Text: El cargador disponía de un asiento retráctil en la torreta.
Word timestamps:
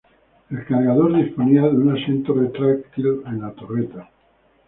El 0.49 0.65
cargador 0.65 1.13
disponía 1.15 1.61
de 1.61 1.77
un 1.77 1.95
asiento 1.95 2.33
retráctil 2.33 3.21
en 3.27 3.39
la 3.41 3.51
torreta. 3.51 4.09